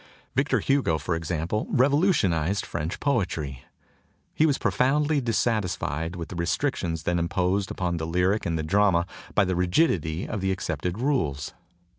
[0.33, 3.63] Victor Hugo, for example, revolutionized French poetry.
[4.33, 9.05] He was profoundly dissatisfied with the restrictions then imposed upon the lyric and the drama
[9.35, 11.53] by the rigidity of the ac cepted rules.